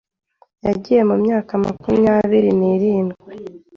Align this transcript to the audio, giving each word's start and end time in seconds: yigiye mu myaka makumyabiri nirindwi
yigiye 0.63 1.01
mu 1.09 1.15
myaka 1.23 1.51
makumyabiri 1.63 2.49
nirindwi 2.59 3.33